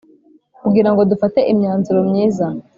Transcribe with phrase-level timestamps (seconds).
[0.61, 2.45] Kugira ngo dufate imyanzuro myiza